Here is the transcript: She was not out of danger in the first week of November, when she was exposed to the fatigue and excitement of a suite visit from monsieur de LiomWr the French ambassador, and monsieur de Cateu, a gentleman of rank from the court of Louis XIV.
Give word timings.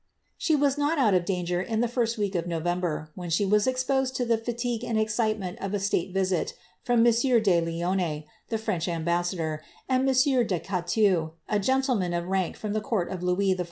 She 0.35 0.55
was 0.55 0.79
not 0.79 0.97
out 0.97 1.13
of 1.13 1.25
danger 1.25 1.61
in 1.61 1.81
the 1.81 1.87
first 1.87 2.17
week 2.17 2.33
of 2.33 2.47
November, 2.47 3.11
when 3.13 3.29
she 3.29 3.45
was 3.45 3.67
exposed 3.67 4.15
to 4.15 4.25
the 4.25 4.35
fatigue 4.39 4.83
and 4.83 4.97
excitement 4.97 5.59
of 5.61 5.75
a 5.75 5.79
suite 5.79 6.11
visit 6.11 6.55
from 6.81 7.03
monsieur 7.03 7.39
de 7.39 7.61
LiomWr 7.61 8.25
the 8.49 8.57
French 8.57 8.87
ambassador, 8.87 9.61
and 9.87 10.03
monsieur 10.03 10.43
de 10.43 10.59
Cateu, 10.59 11.33
a 11.47 11.59
gentleman 11.59 12.15
of 12.15 12.25
rank 12.27 12.55
from 12.57 12.73
the 12.73 12.81
court 12.81 13.09
of 13.11 13.21
Louis 13.21 13.53
XIV. 13.53 13.59